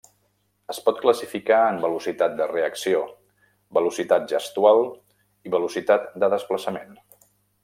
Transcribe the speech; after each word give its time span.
Es 0.73 0.77
pot 0.85 1.01
classificar 1.01 1.59
en 1.73 1.77
velocitat 1.83 2.33
de 2.39 2.47
reacció, 2.53 3.03
velocitat 3.81 4.27
gestual 4.33 4.85
i 5.51 5.55
velocitat 5.59 6.13
de 6.25 6.35
desplaçament. 6.37 7.03